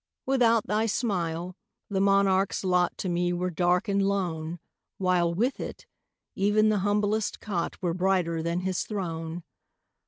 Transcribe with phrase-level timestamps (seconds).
[0.25, 1.55] Without thy smile,
[1.87, 4.57] the monarch's lot To me were dark and lone,
[4.97, 5.85] While, with it,
[6.33, 9.43] even the humblest cot Were brighter than his throne.